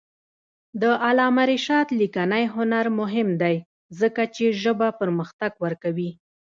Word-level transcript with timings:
د 0.81 0.83
علامه 1.05 1.43
رشاد 1.51 1.87
لیکنی 1.99 2.43
هنر 2.55 2.85
مهم 2.99 3.29
دی 3.41 3.55
ځکه 3.99 4.21
چې 4.35 4.45
ژبه 4.61 4.87
پرمختګ 5.01 5.51
ورکوي. 5.65 6.11